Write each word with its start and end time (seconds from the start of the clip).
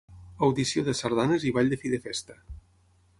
Audició 0.47 0.83
de 0.87 0.95
sardanes 1.01 1.45
i 1.49 1.53
ball 1.59 1.71
de 1.75 1.81
fi 1.83 1.93
de 1.95 2.03
festa. 2.09 2.39